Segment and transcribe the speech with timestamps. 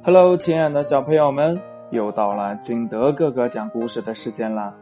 [0.00, 4.72] Hello，亲爱的小朋友们，又到了金德哥哥讲故事的时间了。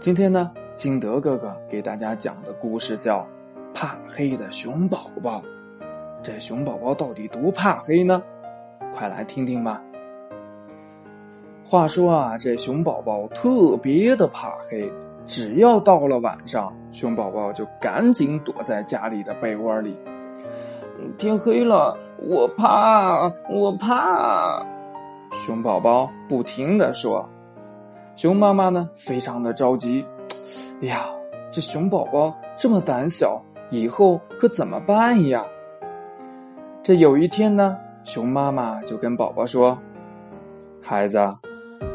[0.00, 3.20] 今天呢，金德哥哥给大家讲的故事叫
[3.74, 5.40] 《怕黑的熊宝宝》。
[6.22, 8.22] 这熊宝宝到底多怕黑呢？
[8.94, 9.82] 快来听听吧。
[11.64, 14.90] 话说啊，这熊宝宝特别的怕黑，
[15.26, 19.94] 只要到了晚上，熊宝宝就赶紧躲在家里的被窝里。
[21.16, 24.64] 天黑了，我怕，我怕。
[25.32, 27.28] 熊宝宝不停的说。
[28.16, 30.04] 熊妈妈呢，非常的着急。
[30.82, 31.06] 哎呀，
[31.52, 33.40] 这熊宝宝这么胆小，
[33.70, 35.44] 以后可怎么办呀？
[36.82, 39.78] 这有一天呢，熊妈妈就跟宝宝说
[40.82, 41.18] ：“孩子，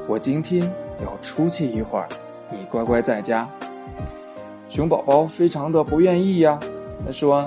[0.08, 0.62] 我今天
[1.04, 2.08] 要出去一会儿，
[2.50, 3.48] 你乖乖在家。”
[4.70, 6.58] 熊宝宝非常的不愿意呀，
[7.06, 7.45] 他说。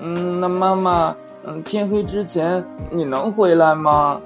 [0.00, 4.20] 嗯，那妈妈，嗯，天黑之前你能回来吗？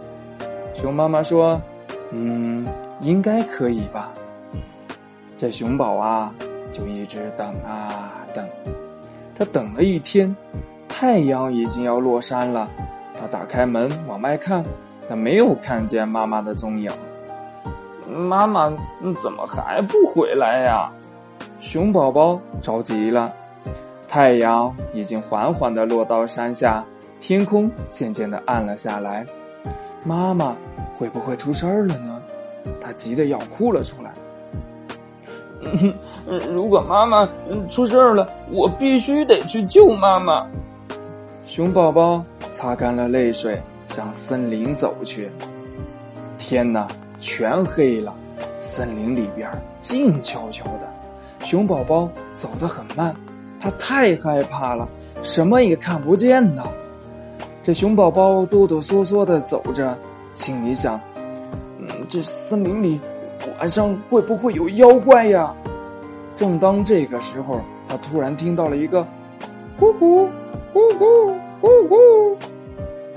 [0.74, 1.60] 熊妈妈说
[2.12, 2.66] ：“嗯，
[3.00, 4.12] 应该可以吧。”
[5.36, 6.32] 这熊宝啊，
[6.72, 8.46] 就一直等啊等，
[9.36, 10.34] 他等了一天，
[10.88, 12.68] 太阳已经要落山了。
[13.18, 14.64] 他打开门往外看，
[15.08, 16.90] 他没有看见妈妈的踪影。
[18.08, 18.70] 妈妈，
[19.22, 20.90] 怎么还不回来呀？
[21.58, 23.32] 熊宝宝着急了。
[24.12, 26.84] 太阳已经缓缓的落到山下，
[27.18, 29.24] 天空渐渐的暗了下来。
[30.04, 30.54] 妈妈
[30.98, 32.22] 会不会出事儿了呢？
[32.78, 34.12] 他急得要哭了出来。
[35.62, 35.94] 嗯，
[36.52, 37.26] 如果妈妈
[37.70, 40.46] 出事儿了，我必须得去救妈妈。
[41.46, 45.30] 熊宝宝擦干了泪水，向森林走去。
[46.36, 46.86] 天哪，
[47.18, 48.14] 全黑了，
[48.60, 50.86] 森林里边静悄悄的。
[51.40, 53.16] 熊宝宝走得很慢。
[53.62, 54.88] 他太害怕了，
[55.22, 56.64] 什么也看不见呢。
[57.62, 59.96] 这熊宝宝哆哆嗦嗦的走着，
[60.34, 61.00] 心里想
[61.78, 63.00] ：“嗯，这森林里
[63.60, 65.54] 晚上会不会有妖怪呀？”
[66.34, 69.06] 正当这个时候，他突然听到了一个
[69.78, 70.26] “咕咕
[70.74, 72.36] 咕咕咕咕”，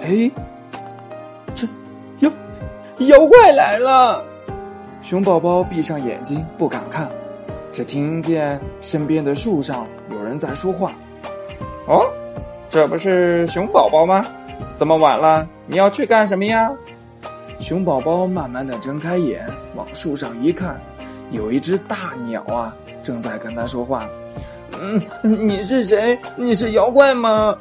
[0.06, 0.30] 哎，
[1.56, 1.68] 这
[2.20, 2.32] 妖
[3.00, 4.24] 妖怪来了！
[5.02, 7.10] 熊宝宝闭上眼睛，不敢看。
[7.72, 9.86] 只听见身边的树上
[10.36, 10.92] 人在说话。
[11.88, 12.06] 哦，
[12.70, 14.24] 这不是熊宝宝吗？
[14.76, 16.70] 这么晚了，你要去干什么呀？
[17.60, 20.80] 熊宝宝慢慢的睁开眼，往树上一看，
[21.32, 24.08] 有一只大鸟啊，正在跟他说话。
[24.82, 26.20] 嗯，你是谁？
[26.36, 27.56] 你是妖怪吗？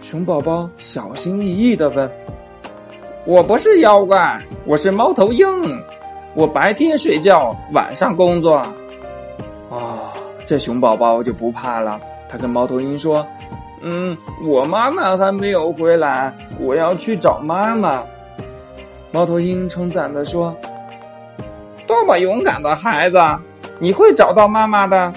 [0.00, 2.10] 熊宝宝小心翼翼的问。
[3.24, 5.46] 我不是妖怪，我是猫头鹰。
[6.34, 8.60] 我白天睡觉，晚上工作。
[9.68, 10.10] 哦，
[10.44, 12.00] 这熊宝宝就不怕了。
[12.28, 13.26] 他跟猫头鹰说
[13.82, 18.02] ：“嗯，我妈妈还没有回来，我要去找妈妈。”
[19.12, 20.54] 猫头鹰称赞的说
[21.86, 23.18] ：“多么勇敢的孩子，
[23.78, 25.12] 你会找到妈妈的。”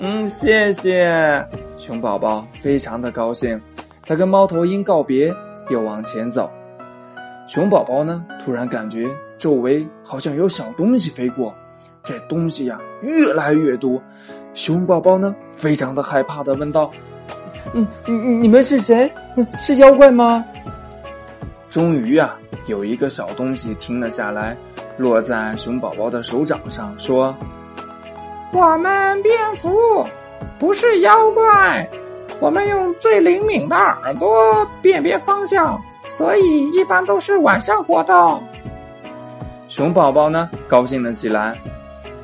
[0.00, 1.46] 嗯，谢谢。
[1.76, 3.60] 熊宝宝非常的高兴。
[4.06, 5.32] 他跟猫头鹰告别，
[5.68, 6.50] 又往前走。
[7.46, 9.06] 熊宝宝呢，突然感觉
[9.38, 11.54] 周围好像有小东西飞过。
[12.02, 14.02] 这东西呀越来越多，
[14.54, 16.90] 熊宝宝呢非常的害怕的问道
[17.72, 19.10] ：“嗯，你你们是谁？
[19.58, 20.44] 是妖怪吗？”
[21.70, 24.56] 终于啊，有一个小东西停了下来，
[24.96, 27.34] 落在熊宝宝的手掌上，说
[28.52, 30.04] ：“我们蝙蝠
[30.58, 31.88] 不是妖怪，
[32.40, 38.42] 我们用最灵敏的耳朵辨别方向，所以一般都是晚上活动。”
[39.68, 41.56] 熊宝宝呢高兴了起来。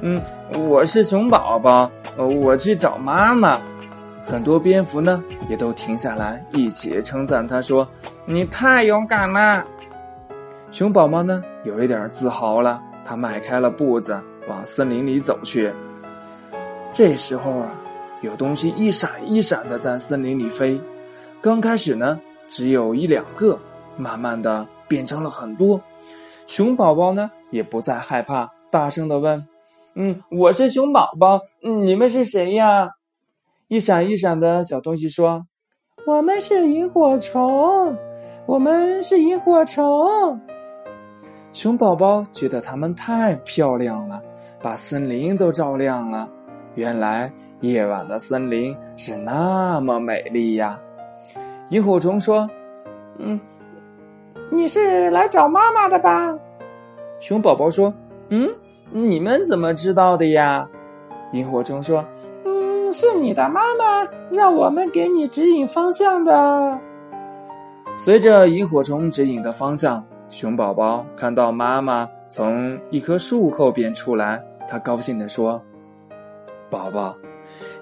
[0.01, 0.21] 嗯，
[0.69, 3.59] 我是熊宝宝，我去找妈妈。
[4.25, 7.89] 很多蝙蝠呢也都停下来，一起称赞他，说
[8.27, 9.65] ：“你太勇敢了。”
[10.71, 15.73] 熊宝宝呢有一点自豪了，他迈开了步子往森林里走去。
[16.93, 17.71] 这时候啊，
[18.21, 20.79] 有东西一闪一闪的在森林里飞。
[21.41, 22.21] 刚开始呢
[22.51, 23.59] 只有一两个，
[23.97, 25.81] 慢慢的变成了很多。
[26.47, 29.47] 熊宝宝呢也不再害怕，大声的问。
[29.99, 31.41] 嗯，我是熊宝宝。
[31.63, 32.91] 嗯，你们是谁呀？
[33.69, 35.47] 一闪一闪的小东西说
[36.07, 37.97] ：“我们是萤火虫，
[38.45, 40.39] 我们是萤火虫。”
[41.55, 44.23] 熊宝宝觉得它们太漂亮了，
[44.61, 46.29] 把森林都照亮了。
[46.75, 47.33] 原来
[47.63, 50.79] 夜晚的森林是那么美丽呀！
[51.71, 52.47] 萤火虫说
[53.17, 53.41] ：“嗯，
[54.51, 56.39] 你是来找妈妈的吧？”
[57.19, 57.91] 熊宝宝说
[58.29, 58.55] ：“嗯。”
[58.91, 60.67] 你们怎么知道的呀？
[61.33, 62.05] 萤火虫说
[62.47, 66.79] ：“嗯，是你的妈妈让我们给你指引方向的。”
[67.99, 75.61] 随着萤火虫指引的方向，熊宝宝看到妈妈从一棵树后边出来，他高兴地说
[76.71, 77.15] ：“宝宝，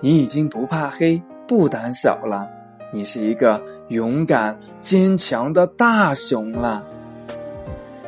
[0.01, 2.49] 你已经不怕黑、不胆小了，
[2.93, 6.83] 你是一个勇敢坚强的大熊了。”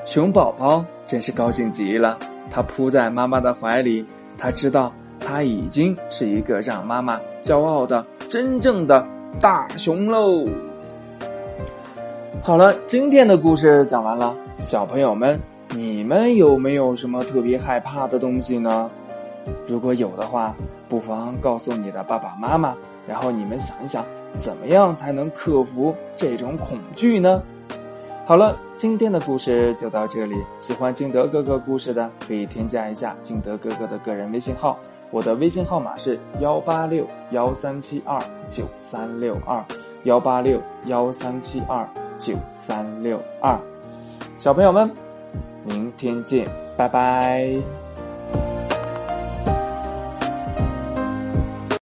[0.06, 2.16] 熊宝宝真是高兴极了，
[2.50, 4.04] 他扑在妈妈的怀里，
[4.38, 9.06] 他知道他已经是一个让妈妈骄傲的真正的
[9.40, 10.44] 大熊喽。
[12.42, 15.38] 好了，今天的故事讲完了，小朋友们，
[15.70, 18.90] 你们有没有什么特别害怕的东西呢？
[19.66, 20.54] 如果有的话，
[20.88, 22.74] 不妨告诉你的爸爸妈妈，
[23.08, 24.04] 然后你们想一想，
[24.36, 27.42] 怎么样才能克服这种恐惧呢？
[28.26, 30.34] 好了，今天的故事就到这里。
[30.58, 34.76] 喜欢敬德哥哥故事的，可以添加一下敬德哥哥的个人微信号，
[35.12, 39.64] 我的微信号码是幺八六幺三七二九三六二
[40.02, 41.88] 幺八六幺三七二。
[42.18, 43.60] 九三六二，
[44.38, 44.90] 小朋友们，
[45.64, 47.85] 明天见，拜拜。